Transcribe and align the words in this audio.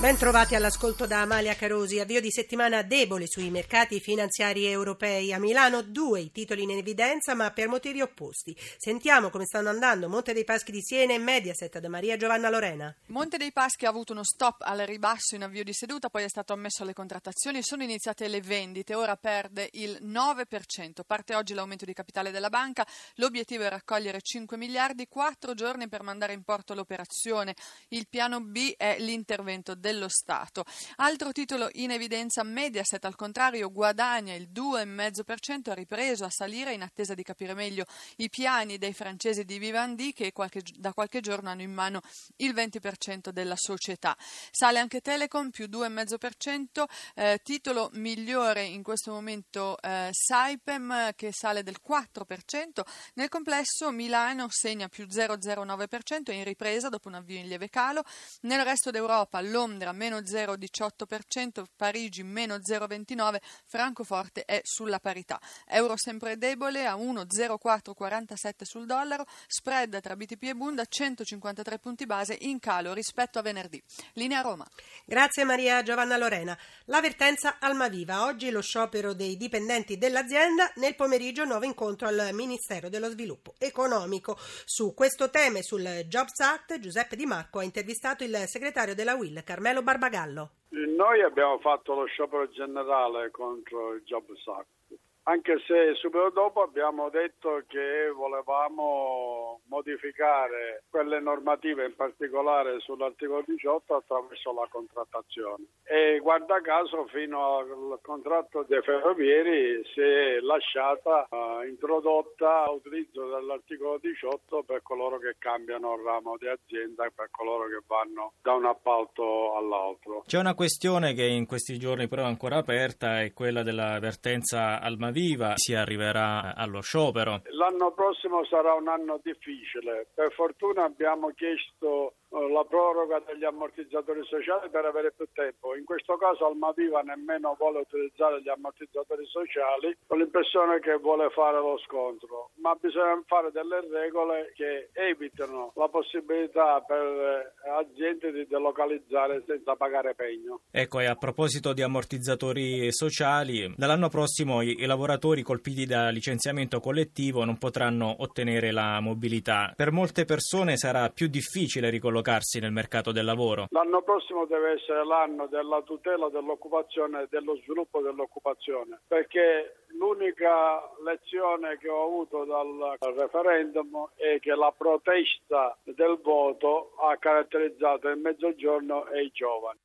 Ben 0.00 0.16
trovati 0.16 0.54
all'ascolto 0.54 1.08
da 1.08 1.22
Amalia 1.22 1.56
Carosi. 1.56 1.98
Avvio 1.98 2.20
di 2.20 2.30
settimana 2.30 2.82
debole 2.82 3.26
sui 3.26 3.50
mercati 3.50 3.98
finanziari 3.98 4.64
europei. 4.64 5.32
A 5.32 5.40
Milano 5.40 5.82
due 5.82 6.20
i 6.20 6.30
titoli 6.30 6.62
in 6.62 6.70
evidenza, 6.70 7.34
ma 7.34 7.50
per 7.50 7.66
motivi 7.66 8.00
opposti. 8.00 8.56
Sentiamo 8.76 9.28
come 9.28 9.44
stanno 9.44 9.70
andando 9.70 10.08
Monte 10.08 10.32
dei 10.32 10.44
Paschi 10.44 10.70
di 10.70 10.82
Siena 10.82 11.14
e 11.14 11.18
Mediaset 11.18 11.80
da 11.80 11.88
Maria 11.88 12.16
Giovanna 12.16 12.48
Lorena. 12.48 12.94
Monte 13.06 13.38
dei 13.38 13.50
Paschi 13.50 13.86
ha 13.86 13.88
avuto 13.88 14.12
uno 14.12 14.22
stop 14.22 14.62
al 14.62 14.78
ribasso 14.86 15.34
in 15.34 15.42
avvio 15.42 15.64
di 15.64 15.72
seduta, 15.72 16.08
poi 16.08 16.22
è 16.22 16.28
stato 16.28 16.52
ammesso 16.52 16.84
alle 16.84 16.94
contrattazioni 16.94 17.58
e 17.58 17.64
sono 17.64 17.82
iniziate 17.82 18.28
le 18.28 18.40
vendite. 18.40 18.94
Ora 18.94 19.16
perde 19.16 19.68
il 19.72 19.98
9%. 20.00 21.00
Parte 21.04 21.34
oggi 21.34 21.54
l'aumento 21.54 21.84
di 21.84 21.92
capitale 21.92 22.30
della 22.30 22.50
banca. 22.50 22.86
L'obiettivo 23.16 23.64
è 23.64 23.68
raccogliere 23.68 24.20
5 24.22 24.56
miliardi, 24.56 25.08
4 25.08 25.54
giorni 25.54 25.88
per 25.88 26.04
mandare 26.04 26.34
in 26.34 26.44
porto 26.44 26.72
l'operazione. 26.74 27.56
Il 27.88 28.06
piano 28.06 28.40
B 28.40 28.74
è 28.76 28.94
l'intervento 29.00 29.74
del 29.74 29.86
dello 29.88 30.08
Stato. 30.10 30.64
Altro 30.96 31.32
titolo 31.32 31.70
in 31.72 31.90
evidenza, 31.90 32.42
Mediaset 32.42 33.02
al 33.06 33.16
contrario 33.16 33.72
guadagna 33.72 34.34
il 34.34 34.50
2,5%, 34.52 35.70
ha 35.70 35.74
ripreso 35.74 36.26
a 36.26 36.30
salire 36.30 36.74
in 36.74 36.82
attesa 36.82 37.14
di 37.14 37.22
capire 37.22 37.54
meglio 37.54 37.86
i 38.16 38.28
piani 38.28 38.76
dei 38.76 38.92
francesi 38.92 39.46
di 39.46 39.58
Vivendi 39.58 40.12
che 40.12 40.32
qualche, 40.32 40.60
da 40.76 40.92
qualche 40.92 41.20
giorno 41.20 41.48
hanno 41.48 41.62
in 41.62 41.72
mano 41.72 42.02
il 42.36 42.52
20% 42.52 43.30
della 43.30 43.56
società. 43.56 44.14
Sale 44.50 44.78
anche 44.78 45.00
Telecom 45.00 45.48
più 45.48 45.68
2,5%, 45.70 46.84
eh, 47.14 47.40
titolo 47.42 47.88
migliore 47.94 48.64
in 48.64 48.82
questo 48.82 49.10
momento 49.12 49.80
eh, 49.80 50.10
Saipem 50.12 51.12
che 51.16 51.32
sale 51.32 51.62
del 51.62 51.78
4%, 51.82 52.82
nel 53.14 53.30
complesso 53.30 53.90
Milano 53.90 54.48
segna 54.50 54.88
più 54.88 55.06
0,09% 55.06 56.30
in 56.32 56.44
ripresa 56.44 56.90
dopo 56.90 57.08
un 57.08 57.14
avvio 57.14 57.38
in 57.38 57.46
lieve 57.48 57.70
calo, 57.70 58.02
nel 58.42 58.62
resto 58.64 58.90
d'Europa 58.90 59.40
Londra 59.40 59.77
Londra 59.78 59.92
meno 59.92 60.18
0,18%, 60.18 61.64
Parigi 61.76 62.24
meno 62.24 62.56
0,29%, 62.56 63.36
Francoforte 63.64 64.44
è 64.44 64.60
sulla 64.64 64.98
parità. 64.98 65.40
Euro 65.66 65.96
sempre 65.96 66.36
debole 66.36 66.84
a 66.84 66.96
1,0447 66.96 68.62
sul 68.62 68.86
dollaro, 68.86 69.24
spread 69.46 70.00
tra 70.00 70.16
BTP 70.16 70.42
e 70.44 70.54
Bund 70.54 70.80
a 70.80 70.84
153 70.84 71.78
punti 71.78 72.06
base 72.06 72.36
in 72.40 72.58
calo 72.58 72.92
rispetto 72.92 73.38
a 73.38 73.42
venerdì. 73.42 73.80
Linea 74.14 74.40
Roma. 74.40 74.66
Grazie 75.04 75.44
Maria 75.44 75.82
Giovanna 75.82 76.16
Lorena. 76.16 76.58
L'avvertenza 76.86 77.58
Almaviva. 77.60 78.24
Oggi 78.24 78.50
lo 78.50 78.60
sciopero 78.60 79.12
dei 79.12 79.36
dipendenti 79.36 79.96
dell'azienda, 79.96 80.72
nel 80.76 80.96
pomeriggio 80.96 81.44
nuovo 81.44 81.66
incontro 81.66 82.08
al 82.08 82.30
Ministero 82.32 82.88
dello 82.88 83.10
Sviluppo 83.10 83.54
Economico. 83.58 84.36
Su 84.64 84.92
questo 84.92 85.30
tema 85.30 85.58
e 85.58 85.62
sul 85.62 86.04
Jobs 86.08 86.40
Act 86.40 86.80
Giuseppe 86.80 87.14
Di 87.14 87.26
Marco 87.26 87.60
ha 87.60 87.64
intervistato 87.64 88.24
il 88.24 88.44
segretario 88.46 88.94
della 88.94 89.14
WIL 89.14 89.44
Carmelo 89.44 89.66
Carmelo 89.68 89.82
Barbagallo. 89.82 90.50
Noi 90.70 91.22
abbiamo 91.22 91.58
fatto 91.58 91.94
lo 91.94 92.06
sciopero 92.06 92.48
generale 92.48 93.30
contro 93.30 93.92
il 93.92 94.02
Jobs 94.04 94.46
Act 94.46 94.98
anche 95.28 95.58
se 95.66 95.94
subito 95.96 96.30
dopo 96.30 96.62
abbiamo 96.62 97.10
detto 97.10 97.62
che 97.68 98.08
volevamo 98.14 99.60
modificare 99.68 100.84
quelle 100.88 101.20
normative, 101.20 101.84
in 101.84 101.94
particolare 101.94 102.80
sull'articolo 102.80 103.44
18, 103.46 103.94
attraverso 103.94 104.54
la 104.54 104.66
contrattazione. 104.70 105.64
E 105.84 106.18
guarda 106.20 106.62
caso, 106.62 107.06
fino 107.12 107.58
al 107.58 107.98
contratto 108.00 108.64
dei 108.66 108.80
ferrovieri 108.80 109.82
si 109.92 110.00
è 110.00 110.40
lasciata 110.40 111.28
uh, 111.28 111.62
introdotta 111.66 112.64
l'utilizzo 112.70 113.28
dell'articolo 113.28 113.98
18 114.00 114.62
per 114.62 114.80
coloro 114.82 115.18
che 115.18 115.36
cambiano 115.38 116.02
ramo 116.02 116.38
di 116.38 116.48
azienda 116.48 117.06
per 117.14 117.28
coloro 117.30 117.68
che 117.68 117.84
vanno 117.86 118.32
da 118.40 118.54
un 118.54 118.64
appalto 118.64 119.54
all'altro. 119.56 120.24
C'è 120.26 120.38
una 120.38 120.54
questione 120.54 121.12
che 121.12 121.26
in 121.26 121.44
questi 121.44 121.78
giorni 121.78 122.08
però 122.08 122.22
è 122.22 122.26
ancora 122.26 122.56
aperta, 122.56 123.20
è 123.20 123.34
quella 123.34 123.62
dell'avvertenza 123.62 124.80
Almaviva 124.80 125.16
viva 125.18 125.54
si 125.56 125.74
arriverà 125.74 126.54
allo 126.54 126.80
sciopero. 126.80 127.42
L'anno 127.50 127.90
prossimo 127.90 128.44
sarà 128.44 128.74
un 128.74 128.86
anno 128.86 129.18
difficile. 129.22 130.06
Per 130.14 130.32
fortuna 130.32 130.84
abbiamo 130.84 131.32
chiesto 131.34 132.14
eh, 132.27 132.27
la 132.30 132.64
proroga 132.64 133.22
degli 133.24 133.44
ammortizzatori 133.44 134.20
sociali 134.24 134.68
per 134.68 134.84
avere 134.84 135.12
più 135.16 135.26
tempo. 135.32 135.74
In 135.74 135.84
questo 135.84 136.16
caso 136.16 136.46
Almaviva 136.46 137.00
nemmeno 137.00 137.56
vuole 137.58 137.80
utilizzare 137.80 138.42
gli 138.42 138.48
ammortizzatori 138.48 139.24
sociali 139.26 139.96
con 140.06 140.18
l'impressione 140.18 140.80
che 140.80 140.96
vuole 140.96 141.30
fare 141.30 141.56
lo 141.56 141.78
scontro, 141.86 142.50
ma 142.56 142.76
bisogna 142.78 143.22
fare 143.26 143.50
delle 143.50 143.80
regole 143.90 144.52
che 144.54 144.90
evitano 144.92 145.72
la 145.76 145.88
possibilità 145.88 146.80
per 146.80 147.54
aziende 147.80 148.32
di 148.32 148.46
delocalizzare 148.46 149.42
senza 149.46 149.74
pagare 149.76 150.14
pegno. 150.14 150.60
Ecco, 150.70 151.00
e 151.00 151.06
a 151.06 151.16
proposito 151.16 151.72
di 151.72 151.82
ammortizzatori 151.82 152.92
sociali, 152.92 153.72
dall'anno 153.76 154.08
prossimo 154.08 154.60
i, 154.60 154.84
lavoratori 154.84 155.42
colpiti 155.42 155.86
da 155.86 156.08
licenziamento 156.08 156.80
collettivo 156.80 157.44
non 157.44 157.58
potranno 157.58 158.16
ottenere 158.18 158.70
la 158.70 159.00
mobilità. 159.00 159.72
Per 159.74 159.92
molte 159.92 160.24
persone 160.24 160.76
sarà 160.76 161.08
più 161.10 161.28
difficile 161.28 161.90
riconoscere 161.90 162.16
collocarsi 162.18 162.58
nel 162.60 162.72
mercato 162.72 163.12
del 163.12 163.24
lavoro? 163.24 163.66
L'anno 163.70 164.02
prossimo 164.02 164.44
deve 164.46 164.72
essere 164.72 165.04
l'anno 165.04 165.46
della 165.46 165.82
tutela 165.82 166.28
dell'occupazione 166.28 167.22
e 167.22 167.26
dello 167.30 167.56
sviluppo 167.62 168.00
dell'occupazione, 168.00 169.00
perché 169.06 169.84
l'unica 169.98 170.82
lezione 171.04 171.78
che 171.78 171.88
ho 171.88 172.04
avuto 172.04 172.44
dal 172.44 172.96
referendum 173.14 174.10
è 174.16 174.38
che 174.40 174.54
la 174.54 174.72
protesta 174.76 175.76
del 175.84 176.18
voto 176.22 176.94
ha 177.00 177.16
caratterizzato 177.16 178.08
il 178.08 178.18
mezzogiorno 178.18 179.06
e 179.08 179.22
i 179.22 179.30
giovani. 179.32 179.78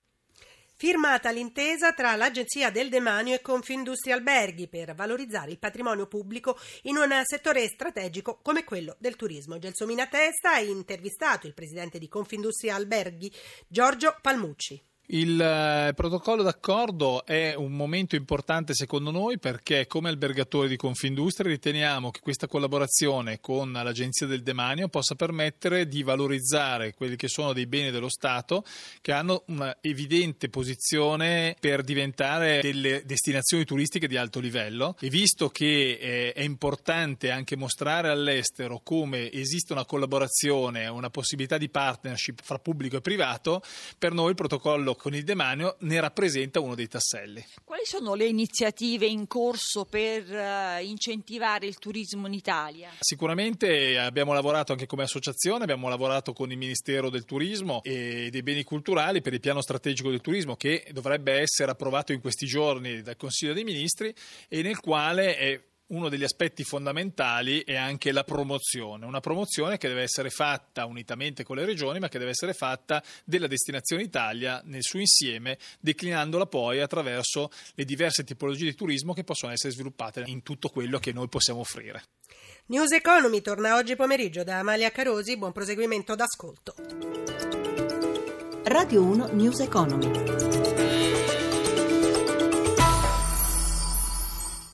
Firmata 0.75 1.29
l'intesa 1.29 1.93
tra 1.93 2.15
l'Agenzia 2.15 2.69
del 2.69 2.89
Demanio 2.89 3.35
e 3.35 3.41
Confindustria 3.41 4.15
Alberghi 4.15 4.67
per 4.67 4.95
valorizzare 4.95 5.51
il 5.51 5.59
patrimonio 5.59 6.07
pubblico 6.07 6.57
in 6.83 6.97
un 6.97 7.21
settore 7.23 7.67
strategico 7.67 8.39
come 8.41 8.63
quello 8.63 8.95
del 8.99 9.15
turismo. 9.15 9.59
Gelsomina 9.59 10.07
Testa 10.07 10.53
ha 10.53 10.59
intervistato 10.59 11.47
il 11.47 11.53
presidente 11.53 11.99
di 11.99 12.07
Confindustria 12.07 12.75
Alberghi, 12.75 13.31
Giorgio 13.67 14.17
Palmucci. 14.21 14.92
Il 15.07 15.39
eh, 15.39 15.91
protocollo 15.93 16.43
d'accordo 16.43 17.25
è 17.25 17.55
un 17.55 17.73
momento 17.73 18.15
importante 18.15 18.73
secondo 18.73 19.11
noi 19.11 19.37
perché 19.37 19.85
come 19.85 20.07
albergatori 20.07 20.69
di 20.69 20.77
Confindustria 20.77 21.51
riteniamo 21.51 22.09
che 22.09 22.21
questa 22.21 22.47
collaborazione 22.47 23.41
con 23.41 23.73
l'Agenzia 23.73 24.27
del 24.27 24.43
Demanio 24.43 24.87
possa 24.87 25.15
permettere 25.15 25.89
di 25.89 26.03
valorizzare 26.03 26.93
quelli 26.93 27.17
che 27.17 27.27
sono 27.27 27.51
dei 27.51 27.67
beni 27.67 27.91
dello 27.91 28.07
Stato 28.07 28.63
che 29.01 29.11
hanno 29.11 29.43
una 29.47 29.75
evidente 29.81 30.47
posizione 30.47 31.57
per 31.59 31.83
diventare 31.83 32.61
delle 32.61 33.03
destinazioni 33.05 33.65
turistiche 33.65 34.07
di 34.07 34.15
alto 34.15 34.39
livello. 34.39 34.95
E 35.01 35.09
visto 35.09 35.49
che 35.49 35.97
eh, 35.99 36.31
è 36.31 36.43
importante 36.43 37.29
anche 37.29 37.57
mostrare 37.57 38.07
all'estero 38.07 38.79
come 38.81 39.29
esiste 39.33 39.73
una 39.73 39.83
collaborazione, 39.83 40.87
una 40.87 41.09
possibilità 41.09 41.57
di 41.57 41.67
partnership 41.67 42.39
fra 42.41 42.57
pubblico 42.57 42.95
e 42.95 43.01
privato, 43.01 43.61
per 43.97 44.13
noi 44.13 44.29
il 44.29 44.35
protocollo 44.35 44.92
con 44.95 45.13
il 45.13 45.23
demanio 45.23 45.75
ne 45.79 45.99
rappresenta 45.99 46.59
uno 46.59 46.75
dei 46.75 46.87
tasselli. 46.87 47.43
Quali 47.63 47.83
sono 47.85 48.13
le 48.13 48.25
iniziative 48.25 49.05
in 49.05 49.27
corso 49.27 49.85
per 49.85 50.29
uh, 50.29 50.83
incentivare 50.83 51.65
il 51.65 51.77
turismo 51.77 52.27
in 52.27 52.33
Italia? 52.33 52.91
Sicuramente 52.99 53.97
abbiamo 53.97 54.33
lavorato 54.33 54.71
anche 54.71 54.85
come 54.85 55.03
associazione, 55.03 55.63
abbiamo 55.63 55.89
lavorato 55.89 56.33
con 56.33 56.51
il 56.51 56.57
Ministero 56.57 57.09
del 57.09 57.25
Turismo 57.25 57.81
e 57.83 58.29
dei 58.31 58.43
Beni 58.43 58.63
Culturali 58.63 59.21
per 59.21 59.33
il 59.33 59.39
piano 59.39 59.61
strategico 59.61 60.09
del 60.09 60.21
turismo 60.21 60.55
che 60.55 60.85
dovrebbe 60.91 61.33
essere 61.33 61.71
approvato 61.71 62.13
in 62.13 62.21
questi 62.21 62.45
giorni 62.45 63.01
dal 63.01 63.17
Consiglio 63.17 63.53
dei 63.53 63.63
Ministri 63.63 64.13
e 64.47 64.61
nel 64.61 64.79
quale 64.79 65.37
è 65.37 65.61
uno 65.93 66.09
degli 66.09 66.23
aspetti 66.23 66.63
fondamentali 66.63 67.63
è 67.63 67.75
anche 67.75 68.11
la 68.11 68.23
promozione, 68.23 69.05
una 69.05 69.19
promozione 69.19 69.77
che 69.77 69.87
deve 69.87 70.01
essere 70.01 70.29
fatta 70.29 70.85
unitamente 70.85 71.43
con 71.43 71.55
le 71.55 71.65
regioni, 71.65 71.99
ma 71.99 72.09
che 72.09 72.17
deve 72.17 72.31
essere 72.31 72.53
fatta 72.53 73.01
della 73.23 73.47
destinazione 73.47 74.03
Italia 74.03 74.61
nel 74.65 74.81
suo 74.81 74.99
insieme, 74.99 75.57
declinandola 75.79 76.47
poi 76.47 76.81
attraverso 76.81 77.49
le 77.75 77.85
diverse 77.85 78.23
tipologie 78.23 78.65
di 78.65 78.75
turismo 78.75 79.13
che 79.13 79.23
possono 79.23 79.51
essere 79.51 79.71
sviluppate 79.71 80.23
in 80.25 80.41
tutto 80.41 80.69
quello 80.69 80.99
che 80.99 81.13
noi 81.13 81.29
possiamo 81.29 81.59
offrire. 81.59 82.03
News 82.67 82.91
Economy 82.91 83.41
torna 83.41 83.75
oggi 83.75 83.95
pomeriggio 83.95 84.43
da 84.43 84.59
Amalia 84.59 84.89
Carosi, 84.89 85.37
buon 85.37 85.51
proseguimento 85.51 86.15
d'ascolto. 86.15 86.75
Radio 88.63 89.03
1 89.03 89.27
News 89.33 89.59
Economy. 89.59 90.72